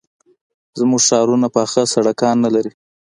[0.79, 2.71] زموږ ښارونه پاخه سړکان نه لري.